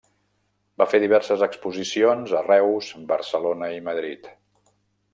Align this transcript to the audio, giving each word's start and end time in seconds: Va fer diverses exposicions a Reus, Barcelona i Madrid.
Va 0.81 0.87
fer 0.93 0.99
diverses 1.03 1.43
exposicions 1.49 2.35
a 2.39 2.43
Reus, 2.49 2.91
Barcelona 3.15 3.73
i 3.79 3.89
Madrid. 3.93 4.35